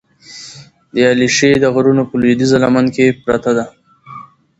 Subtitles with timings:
[0.93, 3.65] د علیشې د غرونو په لودیځه لمن کې پرته ده،